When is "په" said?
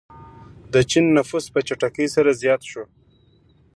1.53-1.59